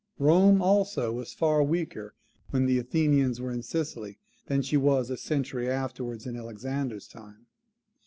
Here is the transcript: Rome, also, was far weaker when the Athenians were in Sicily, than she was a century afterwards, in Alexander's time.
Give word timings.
Rome, 0.17 0.63
also, 0.63 1.11
was 1.13 1.31
far 1.31 1.61
weaker 1.61 2.15
when 2.49 2.65
the 2.65 2.79
Athenians 2.79 3.39
were 3.39 3.51
in 3.51 3.61
Sicily, 3.61 4.17
than 4.47 4.63
she 4.63 4.75
was 4.75 5.11
a 5.11 5.15
century 5.15 5.69
afterwards, 5.69 6.25
in 6.25 6.35
Alexander's 6.35 7.07
time. 7.07 7.45